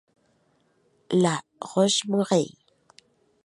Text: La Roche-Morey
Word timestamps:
La 1.11 1.43
Roche-Morey 1.61 2.57